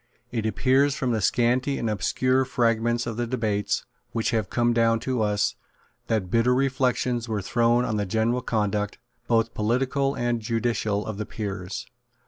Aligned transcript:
It 0.31 0.47
appears, 0.47 0.95
from 0.95 1.11
the 1.11 1.21
scanty 1.21 1.77
and 1.77 1.87
obscure 1.87 2.43
fragments 2.43 3.05
of 3.05 3.17
the 3.17 3.27
debates 3.27 3.85
which 4.13 4.31
have 4.31 4.49
come 4.49 4.73
down 4.73 4.99
to 5.01 5.21
us, 5.21 5.53
that 6.07 6.31
bitter 6.31 6.55
reflections 6.55 7.29
were 7.29 7.39
thrown 7.43 7.85
on 7.85 7.97
the 7.97 8.07
general 8.07 8.41
conduct, 8.41 8.97
both 9.27 9.53
political 9.53 10.15
and 10.15 10.41
judicial, 10.41 11.05
of 11.05 11.17
the 11.19 11.25
Peers. 11.27 11.85